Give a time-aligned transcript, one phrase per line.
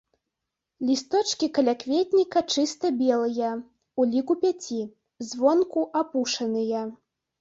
[0.87, 3.51] Лісточкі калякветніка чыста белыя,
[3.99, 4.81] у ліку пяці,
[5.35, 6.81] звонку апушаныя.